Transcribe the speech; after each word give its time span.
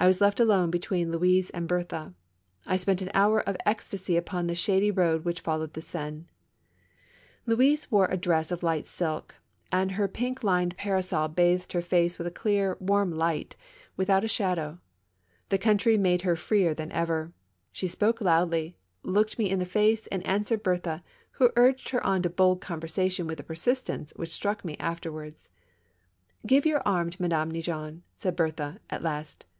I 0.00 0.06
was 0.06 0.20
left 0.20 0.38
alone 0.38 0.70
between 0.70 1.10
Louise 1.10 1.50
and 1.50 1.66
Berthe; 1.66 2.12
I 2.68 2.76
spent 2.76 3.02
an 3.02 3.10
hour 3.14 3.40
of 3.42 3.56
ecstasy 3.66 4.16
upon 4.16 4.46
that 4.46 4.54
shady 4.54 4.92
road 4.92 5.24
which 5.24 5.42
folloAved 5.42 5.72
the 5.72 5.82
Seine. 5.82 6.26
THE 7.46 7.56
MAISONS 7.56 7.58
LAFFITTE 7.58 7.58
RACES. 7.58 7.84
47 7.90 7.90
Louise 7.90 7.90
wore 7.90 8.14
a 8.14 8.16
dress 8.16 8.52
of 8.52 8.60
liglit 8.60 8.86
silk, 8.86 9.34
and 9.72 9.90
her 9.92 10.06
pink 10.06 10.44
lined 10.44 10.76
parasol 10.76 11.26
bathed 11.26 11.72
her 11.72 11.82
face 11.82 12.16
with 12.16 12.28
a 12.28 12.30
clear, 12.30 12.76
warm 12.78 13.10
light, 13.10 13.56
with 13.96 14.08
out 14.08 14.22
a 14.22 14.28
shadow. 14.28 14.78
The 15.48 15.58
country 15.58 15.98
made 15.98 16.22
her 16.22 16.36
freer 16.36 16.74
than 16.74 16.92
ever; 16.92 17.32
she 17.72 17.88
spoke 17.88 18.20
loudly, 18.20 18.76
looked 19.02 19.36
me 19.36 19.50
in 19.50 19.58
the 19.58 19.66
face 19.66 20.06
and 20.12 20.24
answered 20.24 20.62
Berthe, 20.62 21.02
who 21.32 21.50
urged 21.56 21.88
her 21.90 22.06
on 22.06 22.22
to 22.22 22.30
bold 22.30 22.60
conversation 22.60 23.26
with 23.26 23.40
a 23.40 23.42
persistence 23.42 24.12
which 24.14 24.30
struck 24.30 24.64
me 24.64 24.76
afterwards." 24.78 25.50
Give 26.46 26.64
your 26.64 26.86
arm 26.86 27.10
to 27.10 27.20
Madame 27.20 27.50
Neigeon," 27.50 28.02
said 28.14 28.36
Berthe, 28.36 28.78
at 28.88 29.02
last. 29.02 29.44